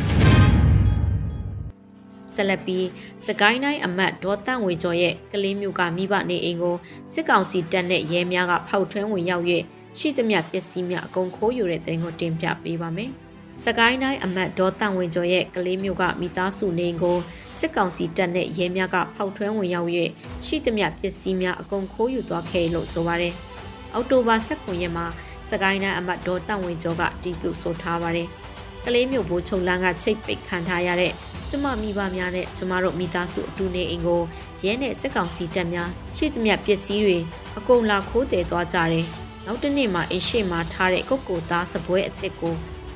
[2.33, 2.87] ဆက်လက်ပြီး
[3.25, 6.75] စကိုင်းတိုင်းအမတ်ဒေါ်တန့်ဝေကျော်ရဲ့ကလေးမျိုးကမိဘနေအိမ်ကို
[7.13, 9.45] စစ်ကောင်စီတပ်နဲ့ရဲများကဖောက်ထွင်းဝင်ရောက်၍
[9.99, 13.11] ရှိသမျှပစ္စည်းများအကုန်ခိုးယူတဲ့တဲ့ကိုတင်ပြပေးပါမယ်။
[13.65, 17.17] စကိုင်းတိုင်းအမတ်ဒေါ်တန်ဝင်ကျော်ရဲ့ကလေးမျိုးကမိသားစုနေကို
[17.59, 19.89] စစ်ကောင်စီတပ်နဲ့ရဲများကဖောက်ထွင်းဝင်ရောက်၍
[20.45, 23.33] ရှိသမျှပစ္စည်းများအကုန်ခိုးယူသွားခဲ့လို့ဆိုပါတယ်။
[23.93, 25.05] အောက်တိုဘာ19ရက်မှာ
[25.49, 28.27] စကိုင်းတိုင်းအမတ်ဒေါ်တန်ဝင်ကျော်ကတီးပြုဆိုထားပါတယ်။
[28.85, 31.11] ကလေးမျိုးဘိုးချုံလန်းကချိတ်ပိတ်ခံထားရတဲ့
[31.49, 34.21] ကျမမိဘများနဲ့ကျမတို့မိသားစုအတူနေအိမ်ကို
[34.65, 37.19] ရဲနဲ့စစ်ကောင်စီတပ်များရှိသမျှပစ္စည်းတွေ
[37.57, 39.07] အကုန်လာခိုးတည်သွားကြတယ်။
[39.45, 42.55] နောက်တစ်နေ့မှာအရှိမှာထားတဲ့ကုတ်ကိုသားစပွဲအစ်စ်ကို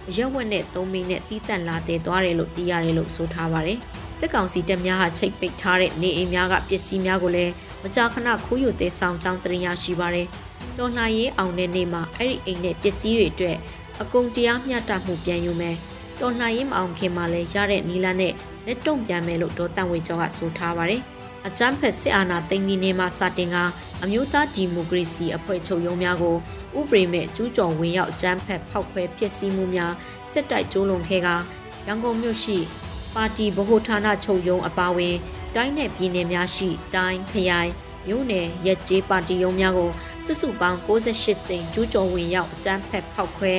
[0.10, 3.80] အရက်ဝက်နဲ့သုံးမိနဲ့တီးတန့်လာတဲ့သွားတယ်လို့သိရတယ်လို့ဆိုထားပါတယ်။
[4.20, 10.28] စစ်ကောင်စီတပ်များဟာချိတ်ပိတ်ထားတဲ့နေအိမ်များကပစ္စည်းများကိုလည်းမကြာခဏခိုးယူသေးဆောင်ကြောင်းတင်ရရှိပါတယ်။
[10.78, 13.58] တော်လှန်ရေးအောင်တဲ့နေ့မှာအဲ့ဒီအိမ်နဲ့ပစ္စည်းတွေအတွက်
[14.02, 15.76] အကုန်တရားမျှတမှုပြန်ယူမယ်။
[16.22, 18.34] တော်လှန်ရေးမအောင်ခင်မှာလည်းရတဲ့နီလာနဲ့
[18.66, 21.02] လက်တုံပြန်မယ်လို့ဒေါ်တန်ဝေကျော်ကဆိုထားပါတယ်။
[21.48, 23.58] အကြမ်းဖက်စစ်အာဏာသိမ်းပြီးနေမှာစတင်က
[24.04, 26.36] အမျိုးသားဒီမိုကရေစီအဖွဲ့ချုပ်ရုံးများကို
[26.80, 29.94] ဥပဒေမဲ့ကျူးကျော်ဝင်ရောက်အကြမ်းဖက်ဖောက်ခွဲဖျက်ဆီးမှုများ
[30.32, 31.30] စစ်တိုက်ကျိုးလွန်ခဲ့က
[31.88, 32.58] ရန်ကုန်မြို့ရှိ
[33.16, 35.16] ပါတီဗဟိုဌာနချုပ်ရုံးအပါအဝင်
[35.56, 37.72] တိုင်းနယ်ပြည်နယ်များရှိတိုင်းခရိုင်
[38.08, 39.92] မြို့နယ်ရက်ကျေးပါတီရုံးများကို
[40.26, 43.54] စုစုပေါင်း68ကြိမ်ကျူးကျော်ဝင်ရောက်အကြမ်းဖက်ဖောက်ခွဲ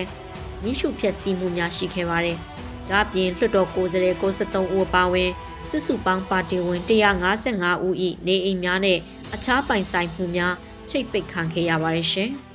[0.63, 2.39] မိရှုဖျက်ဆီးမှုများရှိခဲ့ပါတယ်။
[2.91, 5.31] ဒါ့အပြင်လွှတ်တော်ကိုယ်စားလှယ်63ဦးအပါအဝင်
[5.71, 7.95] စုစုပေါင်းပါတီဝင်155ဦး၏
[8.27, 8.99] နေအိမ်များနဲ့
[9.35, 10.55] အခြားပိုင်ဆိုင်မှုများ
[10.91, 12.31] ချိတ်ပိတ်ခံခဲ့ရပါတယ်ရှင်။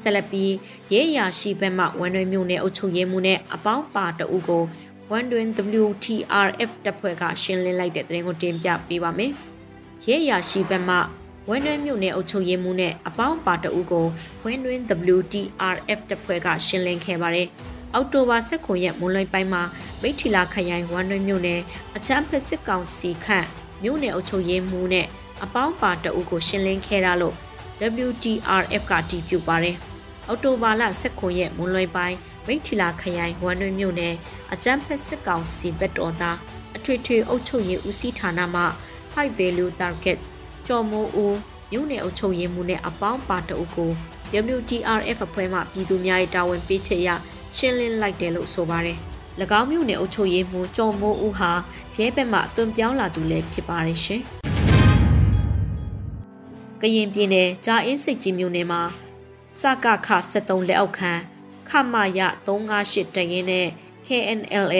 [0.00, 0.52] ဆက်လက်ပြီး
[0.92, 4.62] ရဲရရှိဘက်မှဝန်တွင်မြို့နယ်အုပ်ချုပ်ရေးမှူးနဲ့အပေါင်းပါတအုပ်ကို
[5.10, 5.46] ဝန်တွင်
[5.84, 9.32] WTRF တပ်ဖွဲ့ကရှင်းလင်းလိုက်တဲ့တဲ့ရင်ကိုတင်ပြပေးပါမယ်။
[10.08, 10.96] ရဲရရှိဘက်မှ
[11.48, 14.06] ဝန်တွင်မြို့နယ်အုပ်ချုပ်ရေးမှူးနဲ့အပေါင်းပါတအုပ်ကို
[14.44, 14.78] ဝန်တွင်
[15.16, 17.48] WTRF တပ်ဖွဲ့ကရှင်းလင်းခဲ့ပါတယ်။
[17.94, 19.62] အောက်တိုဘာ16ရက်မွန်းလွဲပိုင်းမှာ
[20.02, 21.60] မိထီလာခရိုင်ဝန်တွင်မြို့နယ်
[21.96, 23.48] အချမ်းဖက်စစ်ကောင်စီခန့်
[23.82, 25.06] မြို့နယ်အုပ်ချုပ်ရေးမှူးနဲ့
[25.44, 27.34] အပေါင်းပါတအုပ်ကိုရှင်းလင်းခဲ့တာလို့
[28.06, 29.76] WTRF ကတည်ပြုပါတယ်။
[30.28, 32.16] အော်တိုဘာလ16ရက်မွန်းလွဲပိုင်း
[32.46, 34.14] မိထီလာခရိုင်ဝမ်တွင်မြို့နယ်
[34.52, 36.36] အကြမ်းဖက်စစ်ကောင်စီဘက်တော်သား
[36.76, 38.62] အထွေထွေအုပ်ချုပ်ရေးဦးစီးဌာနမှ
[39.14, 40.18] High Value Target
[40.66, 41.36] ကျော်မိုးဦး
[41.72, 43.90] မြို့နယ်အုပ်ချုပ်ရေးမှူးနဲ့အပေါင်းပါတအုပ်ကို
[44.56, 47.08] WTRF အဖွဲ့မှပြည်သူများ၏တာဝန်ပေးချက်ရ
[47.56, 48.98] ရှင်းလင်းလိုက်တယ်လို့ဆိုပါတယ်။၎
[49.58, 51.52] င်းမြို့နယ်အုပ်ချုပ်ရေးမှူးကျော်မိုးဦးဟာ
[51.96, 54.22] ရဲဘက်မှတွန်ပြောင်းလာသူလည်းဖြစ်ပါတယ်ရှင်။
[56.80, 58.82] ကရင်ပြည်နယ်ဂျာအင်းစိတ်ကြီးမြို့နယ်မှာ
[59.60, 61.12] စကခ73လက်အောက်ခံ
[61.68, 63.66] ခမရ358တရင်နဲ့
[64.06, 64.76] KNLA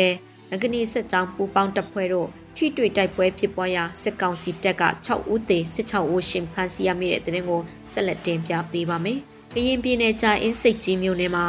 [0.50, 7.60] ငကနီစစ်ကြောင်းပူပေါင်းတပ်ဖွဲ့တို့ထိတွေ့တိုက်ပွဲဖြစ်ပွားရာစစ်ကောင်စီတပ်က6ဦးသေ16ဦးရှင်ဖမ်းဆီးရမိတဲ့တဲ့ရင်ကို
[7.92, 9.18] ဆက်လက်တင်ပြပေးပါမယ်။
[9.54, 11.46] ကရင်ပြည်နယ်ဂျာအင်းစိတ်ကြီးမြို့နယ်မှာ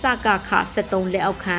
[0.00, 1.58] စကခ73လက်အောက်ခံ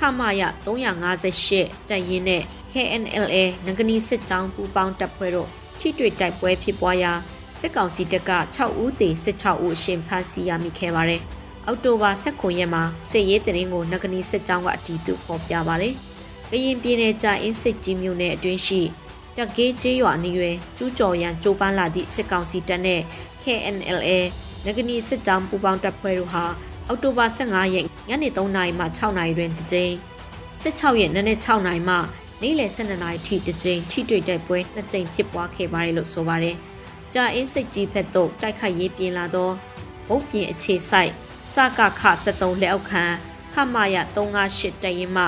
[0.00, 2.42] ခမရ358တရင်နဲ့
[2.72, 7.12] KNLA ငကနီစစ်ကြောင်းပူပေါင်းတပ်ဖွဲ့တို့ထိတွေ့တိုက်ပွဲဖြစ်ပွားရာ
[7.60, 11.22] စစ်ကောင်စီတပ်က6ဦးသေ16ဦးရှင်ဖမ်းဆီးရမိခဲ့ပါတယ်။
[11.66, 15.94] အောက်တိုဘာ16ရက်မှာစစ်ရေးတရင်ကိုနဂနီစစ်ကြောင်းကအတည်ပြုဖော်ပြပါတယ်။
[16.50, 18.80] ကရင်ပြည်နယ်ကြာအင်းစစ်ကြီးမြို့နယ်အတွင်းရှိ
[19.36, 23.00] တက်ကေးကျေးရွာနေရွယ်ကျူးကျော်ရန်ကြိုးပမ်းလာသည့်စစ်ကောင်စီတပ်နဲ့
[23.42, 24.10] KNLA
[24.64, 26.44] နဂနီစစ်ကြောင်းပူးပေါင်းတပ်ဖွဲ့တို့ဟာ
[26.90, 29.94] အောက်တိုဘာ15ရက်ညနေ3နာရီမှ6နာရီတွင်တစ်ကြိမ်
[30.62, 31.96] 16ရက်နနက်6နာရီမှ
[32.42, 36.56] နေ့လယ်12နာရီထိတစ်ကြိမ်ထိတွေ့တိုက်ပွဲနှစ်ကြိမ်ဖြစ်ပွားခဲ့ပါတယ်လို့ဆိုပါတယ်။
[37.14, 39.50] ကြာအင်းစိတ်ကြီးဖက်သို့တိုက်ခိုက်ရေးပြင်လာသော
[40.08, 41.10] ဘုတ်ပြင်အခြေဆိုင်
[41.54, 43.04] စကခ73လက်အောက်ခံ
[43.54, 45.24] ခမရ358တရင်မှ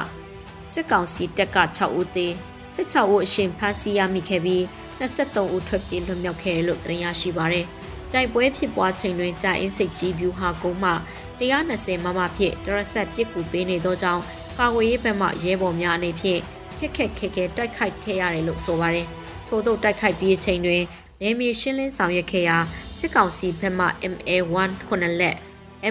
[0.72, 2.32] စစ်ကောင်စီတပ်က6ဦးသေး
[2.74, 4.62] 16ဦးအရှင်ဖမ်းဆီးရမိခဲ့ပြီး
[5.00, 7.66] 23ဦးထွက်ပြေးလွတ်မြောက်ခဲ့တယ်လို့သိရရှိပါရယ်
[8.12, 10.92] တိုက်ပွဲဖြစ်ပွားချိန်တွင်ကြာအင်းစိတ်ကြီးဗျူဟာကုန်းမှ
[11.40, 14.22] 120မမဖြင့်ဒရဆက်ပစ်ကူပေးနေသောကြောင့်
[14.58, 16.40] ကာဝေးရေးဘက်မှရဲဘော်များအနေဖြင့်
[16.78, 19.08] ခက်ခက်ခဲခဲတိုက်ခိုက်ခဲ့ရတယ်လို့ဆိုပါရယ်
[19.48, 20.82] ထို့သောတိုက်ခိုက်ပြီးချိန်တွင်
[21.20, 22.56] နယ်မြေရှင်းလင်းဆောင်ရွက်ခဲ့ရာ
[22.98, 25.36] စစ်ကောင်စီဘက်မှ MA1 ခုနှစ်လက်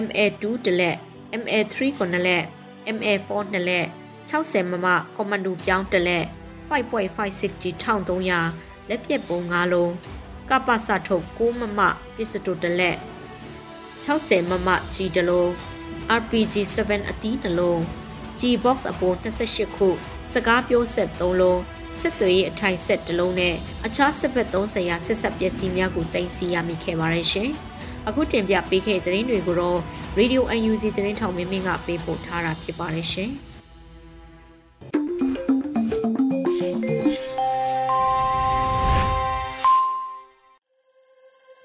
[0.04, 0.96] MA2 တလက်
[1.40, 2.44] MA3 ခုနှစ်လက်
[2.96, 3.86] MA4 နှစ်လက်
[4.30, 6.24] 60မမကွန်မန်ဒိုပြောင်းတလက်
[6.70, 9.92] 5.56 G 1300လက်ပြက်ပုံ9လုံး
[10.52, 11.80] ကပ္ပစထုတ်6မမ
[12.16, 12.96] ပစ္စတိုတလက်
[14.04, 15.48] 60မမ G တလုံး
[16.18, 16.54] RPG
[16.86, 17.80] 7အတီးနှလုံး
[18.38, 19.88] G box အပေါ်28ခု
[20.32, 21.60] စကားပြောဆက်3လုံး
[22.00, 23.54] စစ်သွေးရေးအထိုင်ဆက်တစ်လုံးနဲ့
[23.86, 27.50] အခြားစစ်ဘက်30ရာစစ်ဆက်ပစ္စည်းများကိုတင်စီရမိခဲ့ပါတယ်ရှင်။
[28.08, 29.80] အခုတင်ပြပေးခဲ့တဲ့သတင်းတွေကိုတော့
[30.18, 33.32] Radio UNG သတင်းထောင်မင်းမင်းကပေးပို့ထားတာဖြစ်ပါတယ်ရှင်။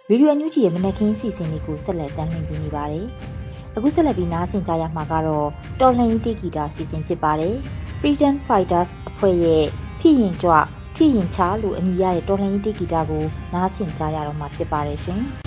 [0.10, 3.06] ဗီဒီယိုအန်ယူဂျီရဲ့မနက်ခင်းစီစဉ်လေးကိုဆက်လက်တင်ပြနေပါတယ်။
[3.76, 5.48] အခုဆက်လက်ပြီးနားဆင်ကြရမှာကတော့
[5.80, 7.56] တော်လှန်ရေးတီဂီတာစီစဉ်ဖြစ်ပါတယ်။
[8.00, 9.64] Freedom Fighters အဖွဲ့ရဲ့
[10.00, 10.54] ဖြစ်ရင်ကြွ
[10.96, 15.22] ထိရင်ချလို့အမည်ရတဲ့တော်လှန်ရေးတိဂီတာကိုနားဆင်ကြရတော့မှာဖြစ်ပါတယ်ရှင်။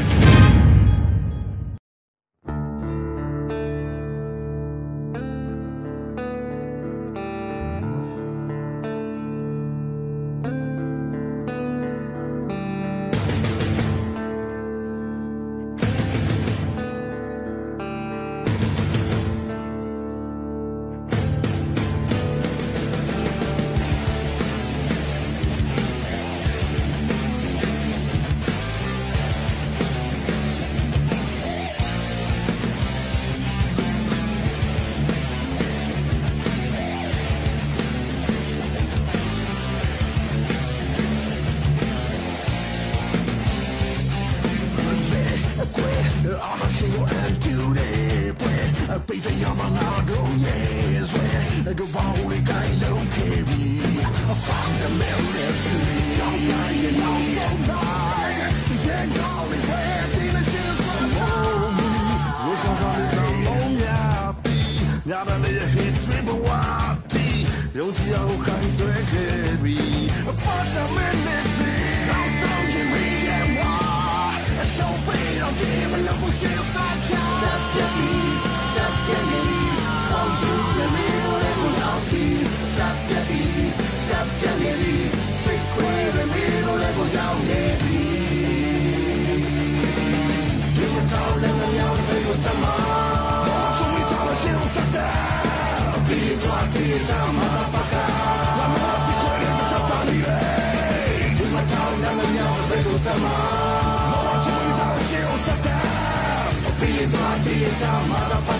[107.83, 108.60] သွား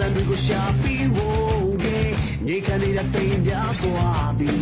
[0.00, 2.10] ကိုရှာပြီးဝိုးတယ်
[2.46, 4.54] နေခနေတဲ့တိမ်ပြသွားပြီ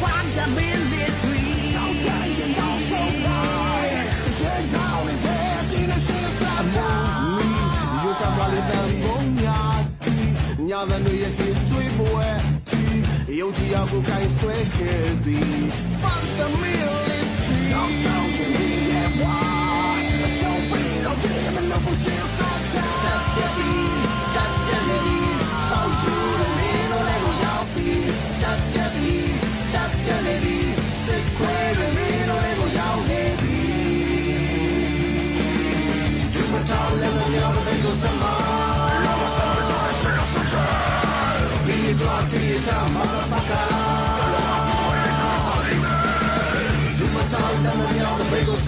[0.00, 3.82] Find the military ဆောင်းတိုင်းရင်တော့ဆုံးသွား
[4.40, 6.64] Check down his head in a shit shot
[7.36, 7.50] me
[8.02, 9.60] You shall fall in the monya
[10.04, 10.16] ti
[10.68, 12.28] nya the no ye hit 追ပွဲ
[12.70, 12.82] တီ
[13.40, 15.58] ယုံကြည်အောင်ကိုခိုင်းဆွဲခဲ့သည်
[16.02, 19.38] Find the military တော့ဆောင်ချင်ပြီးရဲ့ဝါ
[20.38, 22.30] Show me don't get him in love with shit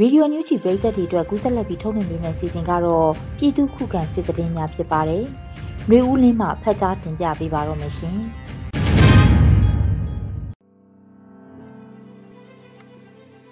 [0.00, 5.24] ရေဒီယိုညူချီပရိသတ်တွေအတွက်ကူးဆက်လက်ပြီးထုတ်လွှင့်ပေးမယ့်စီစဉ်ကတော့ပြည်သူခုခံစစ်တရင်များဖြစ်ပါတယ်။
[5.90, 8.18] မျိုးဦးလင်းမှဖတ်ကြားတင်ပြပေးပါတော့မယ်ရှင်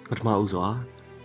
[0.09, 0.67] ပထမဦးစွာ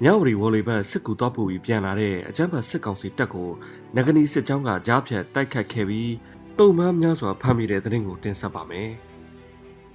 [0.02, 3.48] မြောက်ဝတီဝေါ်လီဘတ်စစ်ကူတော့ပူပြီးပြန်လာတဲ့အကြမ်းဖက်စစ်ကောင်စီတပ်ကို
[3.96, 6.12] နဂနီစစ်ကြောင်းကကြားဖြတ်တိုက်ခတ်ခဲ့ပြီး
[6.58, 8.90] တုံမန်းများစွာဖမ်းမိတဲ့တဲ့ရင်ကိုတင်ဆက်ပါမယ်။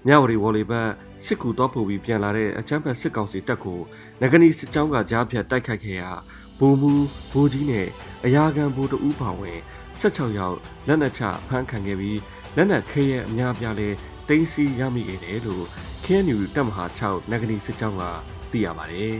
[0.09, 0.89] မြောက်ဝတီဝေါ်လီဘတ်
[1.25, 3.79] စစ်ကူတော့ပူပြီးပြန်လာတဲ့အကြမ်းဖက်စစ်ကောင်စီတပ်ကို
[4.21, 6.11] နဂနီစစ်ကြောင်းကကြားဖြတ်တိုက်ခတ်ခဲ့ရာ
[6.59, 6.93] ဘူမူ
[7.31, 7.87] ဘူကြီးနဲ့
[8.25, 9.59] အရာခံဘူတဦးပါဝင်
[9.99, 12.19] 16ယောက်လက်နက်ချဖမ်းခံခဲ့ပြီး
[12.55, 13.89] လက်နက်ခဲရဲ့အများပြားလဲ
[14.27, 15.65] တင်းစီရမိခဲ့တယ်လို့
[16.05, 18.03] KNU တပ်မဟာ6နဂနီစစ်ကြောင်းက
[18.51, 19.15] သိရပါတယ်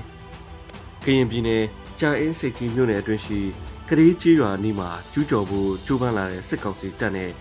[1.06, 1.63] ။ကရင်ပြည်နယ်
[2.00, 3.39] ကြာအင်းစိတ်ကြီးမြို့နယ်အတွင်းရှိ
[3.89, 7.32] ကလေးကြီးရွာနီးမှာကျူးကျော်ဖို့ကြိုးပမ်းလာတဲ့စစ်ကောင်စီတပ်နဲ့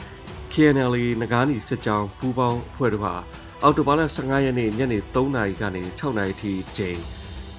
[0.59, 3.14] KNL နဂါးနီစစ်ကြောင်းပူးပေါင်းအဖွဲ့တို့ဟာ
[3.62, 6.99] အော်တိုဘာလ15ရက်နေ့ညနေ3နာရီကနေ6နာရီထိတစ်ချိန်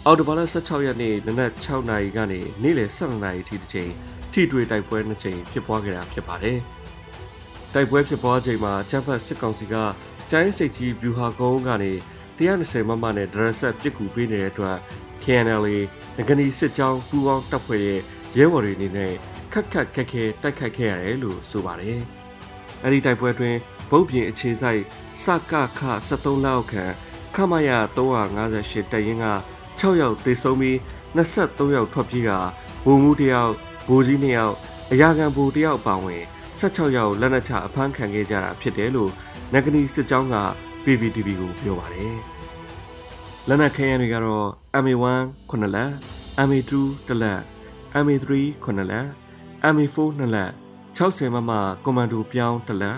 [0.05, 3.91] အော်တိုဘာလ16ရက်နေ့နနက်6နာရီကနေနေ့လယ်12နာရီထိတစ်ချိန်
[4.33, 6.59] ထိတွေ့တိုက်ပွဲနှစ်ချိန်ဖြစ်ပွားခဲ့တာဖြစ်ပါတယ်။
[7.73, 9.75] တိုက်ပွဲဖြစ်ပွားချိန်မှာချမ်းဖတ်စစ်ကောင်စီက
[10.31, 11.91] ကျိုင်းစိတ်ကြီးဗျူဟာကုန်းကနေ
[12.39, 14.77] 120မမနဲ့ဒရဆက်ပစ်ကူပေးနေတဲ့အတွက်
[15.23, 15.65] KNL
[16.17, 18.01] ငကနီစစ်ကြောင်းပူးပေါင်းတပ်ဖွဲ့ရဲ့
[18.37, 19.13] ရဲဘော်တွေအနေနဲ့
[19.53, 22.01] ခက်ခက်ခက်ခဲတိုက်ခိုက်ခဲ့ရတယ်လို့ဆိုပါတယ်။
[22.83, 23.55] အဲဒီတိုက်ပွဲတွင်
[23.89, 24.81] ဗုတ်ပြင်အခြေဆိုင်
[25.23, 26.93] စကခ73လောက်ခန့်
[27.35, 29.27] ခမရ358တပ်ရင်းက
[29.79, 30.77] 6ယောက်သေဆုံးပြီး
[31.17, 32.31] 23ယောက်ထွက်ပြေးက
[32.85, 33.51] ဗိုလ်မှူးတယောက်
[33.89, 34.55] ဗိုလ်ကြီး2ယောက်
[34.91, 36.23] အရာခံဗိုလ်တယောက်ပါဝင်
[36.59, 39.11] 16ယောက်လက်နက်ချအဖမ်းခံခဲ့ကြတာဖြစ်တယ်လို့
[39.53, 40.35] နဂနီစစ်ကြောင်းက
[40.83, 42.15] PVTV ကိုပြောပါတယ်။
[43.47, 44.47] လက်နက်ခဲယမ်းတွေကတော့
[44.83, 45.05] MA1
[45.49, 45.91] 9လက်
[46.47, 46.71] MA2
[47.07, 47.39] တလက်
[48.03, 48.27] MA3
[48.65, 49.07] 9လက်
[49.73, 50.51] MA4 2လက်
[50.97, 51.51] 60မမ
[51.83, 52.97] ကွန်မန်ဒိုပြောင်းတလက်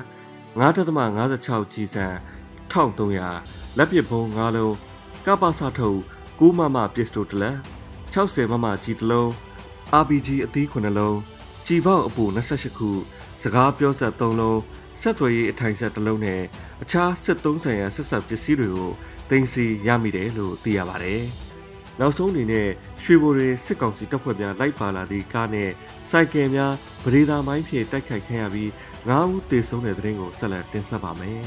[0.55, 2.05] 9.56ကြီးစံ
[2.71, 4.75] 1300လက်ပစ်ဘုံ9လုံး
[5.25, 5.99] ကပ္ပစထုတ်
[6.39, 7.57] 9မမပစ္စတိုတလက်
[8.13, 9.29] 60မမကြီးတလုံး
[10.01, 11.17] RPG အသီး9လုံး
[11.67, 12.89] ကြည်ပေါက်အပူ28ခု
[13.41, 14.59] စကားပြောဆက်3လုံး
[15.01, 16.41] ဆက်သွယ်ရေးအထိုင်ဆက်တစ်လုံးနဲ့
[16.83, 18.91] အခြားစစ်သုံးဆိုင်ရာဆက်ဆက်ပစ္စည်းတွေကို
[19.29, 21.23] တင်စီရမိတယ်လို့သိရပါတယ်။
[21.99, 22.67] နောက်ဆုံးအနေနဲ့
[23.03, 25.69] ရွှေဘိုတွေစစ်ကောင်စီတပ်ဖွဲ့များလိုက်ပါလာသည့်ကားနဲ့
[26.09, 28.69] စိုက်ကယ်များဗရေဒါမိုင်းဖြင့်တိုက်ခိုက်ခံရပြီး
[29.07, 31.41] 9ဦးသေဆုံးတဲ့တဲ့ရင်ကိုဆက်လက်တင်ဆက်ပါမယ်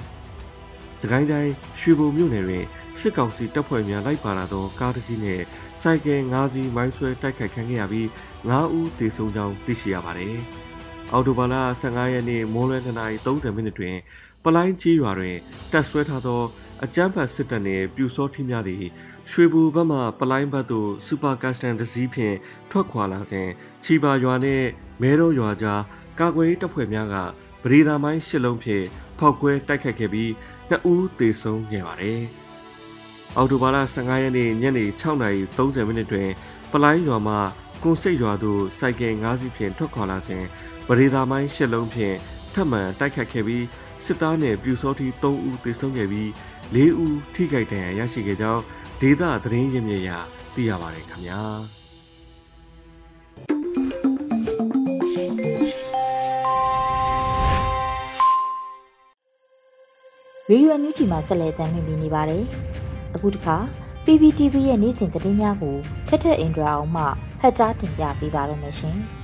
[1.00, 2.64] ။စကိုင်းတိုင်းရွှေဘိုမြို့နယ်တွင်
[3.00, 5.40] စစ်ကောင်စီတပ်ဖွဲ့များလိုက်ပါလာသောကားတစ်စီးနဲ့
[5.82, 8.06] စိုက်ကယ်9စီးမိုင်းဆွဲတိုက်ခိုက်ခံခဲ့ရပြီး
[8.40, 10.36] 9ဦးသေဆုံးကြောင်းသိရှိရပါတယ်။
[11.12, 13.96] အော်တိုဘာလ15ရက်နေ့မိုးလွဲ2:30မိနစ်တွင်
[14.44, 15.36] ပလိုင်းကြီးရွာတွင်
[15.72, 16.42] တပ်ဆွဲထားသော
[16.84, 18.84] အကြမ်းဖက်စစ်တပ်နှင့်ပြူစောထီးများသည်
[19.30, 22.36] ရွှေဘူဘက်မှပလိုင်းဘက်သို့စူပါကတ်စတန်တစ်စီးဖြင့်
[22.70, 23.48] ထွက်ခွာလာစဉ်
[23.84, 24.66] ချီပါရွာနှင့်
[25.02, 25.82] မဲတော်ရွာကြား
[26.18, 27.16] ကာကွယ်ရေးတပ်ဖွဲ့များက
[27.62, 28.84] ပရိသာမိုင်းရှစ်လုံးဖြင့်
[29.18, 30.32] ဖောက်ခွဲတိုက်ခတ်ခဲ့ပြီး
[30.68, 32.22] နှစ်ဦးသေဆုံးခဲ့ပါတယ်။
[33.36, 36.28] အော်တိုဘာလ15ရက်နေ့ညနေ6:30မိနစ်တွင်
[36.72, 37.36] ပလိုင်းရွာမှ
[37.82, 40.44] ကွန်စိတ်ရွာသို့စိုက်ကယ်၅စီးဖြင့်ထွက်ခွာလာစဉ်
[40.86, 42.16] ပရိသာမိုင်းရှစ်လုံးဖြင့်
[42.54, 43.64] ထပ်မံတိုက်ခတ်ခဲ့ပြီး
[44.04, 46.28] စစ်သားနှင့်ပြူစောထီ3ဦးသေဆုံးခဲ့ပြီး
[46.74, 48.62] 4ဦးထိခိုက်ဒဏ်ရာရရှိခဲ့ကြောင်း
[49.00, 50.18] ဒေသသတင်းရင်းမြစ်ရာ
[50.54, 51.42] သိရပါတယ်ခင်ဗျာ
[60.50, 62.42] ရေဒီယိုအန်ယူဂျီမှာဆက်လက်တင်ပြနေပါတယ်။
[63.14, 63.56] အခုတစ်ခါ
[64.04, 65.76] PPTV ရဲ့နေ့စဉ်သတင်းများကို
[66.08, 67.04] ထက်ထက်အင်ဒရာအောင်မှ
[67.40, 68.98] ဖတ်ကြားတင်ပြပေးပါရမရှင်။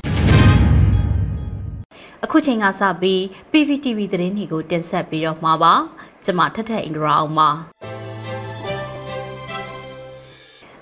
[2.25, 5.75] အခုချိန်ကစပြီး PPTV သတင်းတွေကိုတင်ဆက်ပြီးတော့မှာပါ။
[6.25, 7.49] ကျွန်မထက်ထက်အင်ဒရာအောင်ပါ။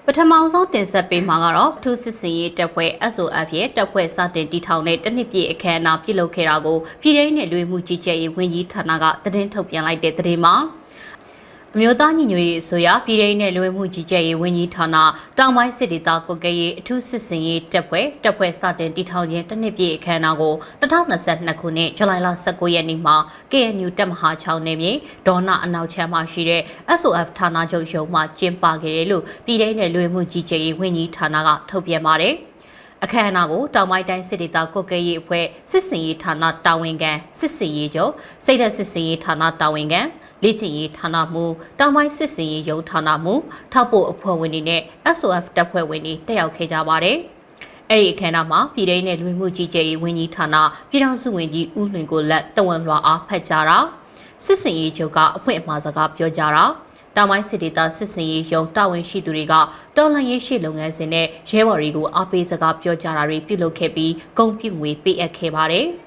[0.05, 10.55] ပထမဆုံးတင်ဆက်ပေးမှာကတော့ထူးစစ်စင်ရေးတပ်ဖွဲ့ SOF ရဲ့တပ်ဖွဲ့စတင်တီထောင်တဲ့တနစ်ပြည့်အခမ်းအနားပြုလုပ်ခဲ့တာကိုပြည်ထောင်စုနဲ့လူမှုကြီးကြပ်ရေးဝန်ကြီးဌာနကသတင်းထုတ်ပြန်လိုက်တဲ့သတင်းမှာ
[11.78, 14.96] အမျိုးသားညီညွတ်ရေးအစိုးရပြည်ထောင်နဲ့လူဝင်မှုကြီးကြပ်ရေးဝန်ကြီးဌာန
[15.38, 23.16] တောင်ပိုင်းစစ်ဒေသကွက်ကရေးအထူးစစ်စင်ရေးတပ်ဖွဲ့တပ်ဖွဲ့စတင်တည်ထောင်ခြင်းတစ်နှစ်ပြည့်အခမ်းအနားကို2022ခုနှစ်ဇူလိုင်လ19ရက်နေ့မှာ
[23.52, 24.92] KNU တပ်မဟာ6နယ်မြေ
[25.26, 26.62] ဒေါနာအနောက်ချမ်းမှာရှိတဲ့
[27.00, 32.34] SOF ဌာနချုပ်ရုံးမှာကျင်းပခဲ့တယ်လို့ပြည်ထောင်နဲ့လူဝင်မှုကြီးကြပ်ရေးဝန်ကြီးဌာနကထုတ်ပြန်ပါတယ်။
[33.04, 38.12] အခမ်းအနားကိုတောင်ပိုင်းတိုင်းစစ်ဒေသကွက်ကရေးအဖွဲ့စစ်စင်ရေးဌာနတာဝန်ခံစစ်စင်ရေးချုပ်
[38.44, 40.02] စိတ်သက်စစ်စင်ရေးဌာနတာဝန်ခံ
[40.42, 41.42] လေ့ကျင့်ရေးဌာနမှ
[41.79, 43.33] တောင်ပိုင်းစစ်စင်ရေးရုံးဌာနမှ
[43.72, 44.83] ထောက်ပို့အဖွဲ့ဝင်တွေနဲ့
[45.18, 47.16] SOF တပ်ဖွဲ့ဝင်တွေတက်ရောက်ခဲ့ကြပါတယ်။
[47.90, 50.57] အဲ့ဒီအခမ်းအနားမှာပြည်ထောင်နဲ့လူမှုကြီးကြပ်ရေးဝန်ကြီးဌာန
[50.90, 53.79] ပြည်ထောင်စုဝန်ကြီးဦးလွင်ကိုလက်တဝန်လွှာအားဖတ်ကြားတာ
[54.44, 56.64] စစ်စင်ရေးချုပ်ကအဖွင့်အမှားစကားပြောကြတာ
[57.16, 59.55] တောင်ပိုင်းစစ်ဒေသစစ်စင်ရေးရုံတာဝန်ရှိသူတွေက
[59.96, 65.87] တော်လှန်ရေးရှိလုပ်ငန်းစဉ်နဲ့ရဲဘော်တွေကိုအားပေးစကားပြောကြတာတွေပြုလုပ်ခဲ့ပြီးဂုဏ်ပြုငွေပေးအပ်ခဲ့ပါတယ်။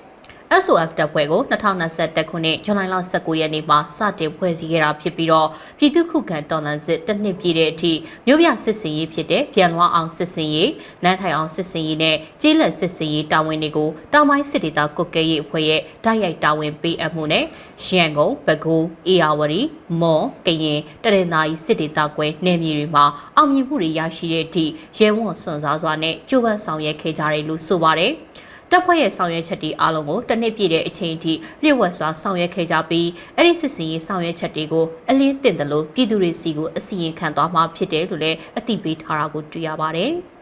[0.52, 7.94] SOF တပ်ဖွဲ့ကို2021ခုနှစ်ဇွန်လ19ရက်နေ့မှာစတင်ဖွဲ့စည်းခဲ့တာဖြစ်ပြီးတော့ပြည်သူ့ခုခံတော်လှန်စစ်တစ်နှစ်ပြည့်တဲ့အထိ
[8.26, 10.72] မြို့ပြစစ်စင်ရေးဖြစ်တဲ့ပြန်လွှားအောင်စစ်စင်ရေး
[11.04, 17.46] နန်းထိုင်အောင်စစ်စင်ရေးနဲ့ကျေးလက်စစ်စင်ရေးတာဝန်တွေကိုတောင်ပိုင်းစစ်ဒေသကုတ်ကဲရေးအဖွဲ့ရဲ့တိုက်ရိုက်တာဝန်ပေးအပ်မှုနဲ့
[17.88, 19.62] ရန်ကုန်ပဲခူးအေရဝတီ
[20.02, 24.66] မော်ကရင်တရင်သာရီစစ်ဒေသကွဲနယ်မြေတွေမှာအောင်မြင်မှုတွေရရှိတဲ့အထိ
[24.98, 28.12] ရဲဝံ့စွန့်စားစွာနဲ့ကြိုးပမ်းဆောင်ရွက်ခဲ့ကြတယ်လို့ဆိုပါတယ်။
[28.72, 40.12] တပ်ဖွဲ့ရဲ့ဆောင်ရွက်ချက်တွေအားလုံးကိုတစ်နှစ်ပြည့်တဲ့အချိန်အထိလျှို့ဝှက်စွာဆောင်ရွက်ခဲ့ကြပြီးအဲ့ဒီစစ်စင်ရေးဆောင်ရွက်ချက်တွေကိုအလင်းတင်တယ်လို့ပြည်သူတွေစီကိုအစီရင်ခံသွားမှာဖြစ်တယ်လို့လည်းအသိပေးထားတာကိုတွေ့ရပါတယ်။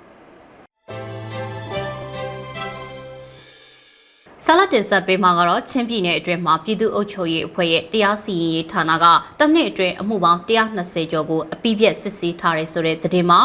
[4.45, 9.05] ဆလာတင်ဆက်ပေးမှာကတော့ချင်းပြည်နယ်အတွင်းမှာပြည်သူ့အုပ်ချုပ်ရေးအဖွဲ့ရဲ့တရားစီရင်ရေးဌာနက
[9.39, 13.41] တစ်နှစ်အတွင်းအမှုပေါင်း120ကျော်ကိုအပိပြက်စစ်ဆေးထားတယ်ဆိုတဲ့သတင်းမှာ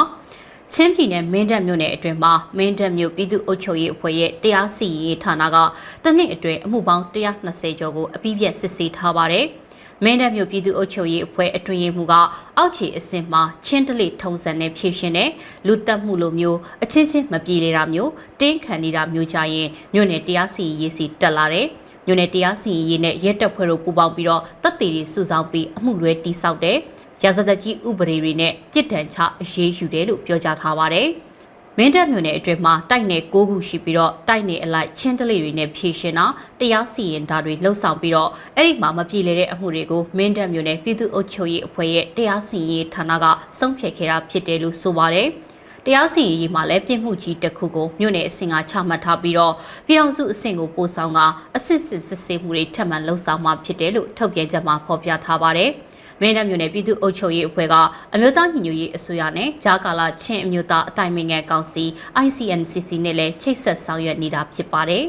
[0.74, 5.56] ချင်းပြည်နယ်မင်းတပ်မြို့နယ်အတွင်းမှာမင်းတပ်မြို့ပြည်သူ့အုပ်ချုပ်ရေးအဖွဲ့ရဲ့တရားစီရင်ရေးဌာနက
[6.04, 9.46] တနစ်အတွင်းအမှုပေါင်း120ကျော်ကိုအပြည့်ပြည့်စစ်ဆေးထားပါတယ်။
[10.04, 12.14] မင်းတပ်မြို့ပြည်သူ့အုပ်ချုပ်ရေးအဖွဲ့အတွင်ရေးမှူးက
[12.56, 15.30] အောက်ခြေအဆင့်မှာချင်းတလိထုံစံနဲ့ဖြည့်ရှင်တဲ့
[15.66, 21.66] လူတက်မှုလိုမျိုးအချင်းချင်းမပြေလေတာမျိုးတင်းခံနေတာမျိုးကြရင်မြို့နယ်တရားစီရင်ရေးစီတက်လာတယ်။
[22.06, 26.78] မြို့နယ်တရားစီရင်ရေးနဲ့ရဲတပ်ဖွဲ့တို့ပူးပေါင်းပြီးတော့တပ်တွေစုဆောင်ပြီးအမှုတွေတိစောက်တယ်။
[27.24, 31.08] ရာဇသက်ကြီးဥပဒေတွေနဲ့ပြစ်ဒဏ်ချအရေးယူတယ်လို့ပြောကြားထားပါတယ်။
[31.78, 36.26] မင်းတပ်မြို့နယ်အတွင်းမှာတိုက်နယ်၉ခုရှိပြီးတော့တိုက်နယ်အလိုက်ချင်းတလေးတွေနဲ့ဖြည့်ရှင်တာ
[36.60, 43.24] တရားစီရင်တာတွေလှုပ်ဆောင်ပြီးတော့အဲ့ဒီမှာမပြေလည်တဲ့အမှုတွေကိုမင်းတပ်မြို့နယ်ပြည်သူ့အုပ်ချုပ်ရေးအဖွဲ့ရဲ့တရားစီရင်ဌာနက
[43.58, 45.28] ဆုံးဖြတ်ခဲ့တာဖြစ်တယ်လို့ဆိုပါတယ်။
[45.86, 49.54] တရားစီရင်ရေးမှာလည်းပြစ်မှုကြီးတစ်ခုကိုမြို့နယ်အဆင့်ကချမှတ်ထားပြီးတော့
[49.86, 51.20] ပြည်ထောင်စုအဆင့်ကိုပို့ဆောင်က
[51.56, 55.72] အစစ်စစ်စစ်ဆေးမှုတွေထပ်မံလှုပ်ဆောင်မှာဖြစ်တယ်လို့ထုတ်ပြန်ချက်မှာဖော်ပြထားပါတယ်။
[56.22, 57.74] မင်းတပ်မြို့နယ်ပြည်သူ့အုပ်ချုပ်ရေးအဖွဲ့က
[58.14, 61.84] အမျိုးသားညီညွတ်ရေးအစိုးရနဲ့ဂျာကာလာချင်းအမျိုးသားအတိုင်းအမြံကောင်စီ
[62.24, 65.04] ICNCC နဲ့လည်းချိတ်ဆက်ဆောင်ရွက်နေတာဖြစ်ပါတယ်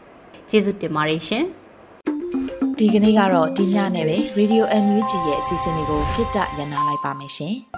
[0.48, 1.44] ။ကျေးဇူးတင်ပါတယ်ရှင်။
[2.78, 7.56] ဒီကနေ့ကတော့ဒီညနဲ့ပဲ Radio NUG ရဲ့အစီအစဉ်လေးကိုခਿੱတရနာလိုက်ပါမယ်ရှင်။